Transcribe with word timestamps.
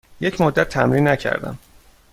یک 0.19 0.41
مدت 0.41 0.69
تمرین 0.69 1.07
نکردم. 1.07 1.57